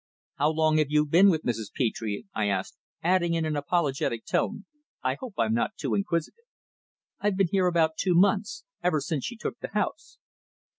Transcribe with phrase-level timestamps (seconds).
[0.37, 1.71] "How long have you been with Mrs.
[1.77, 4.65] Petre?" I asked, adding, in an apologetic tone,
[5.03, 6.45] "I hope I'm not too inquisitive?"
[7.19, 10.17] "I've been here about two months ever since she took the house."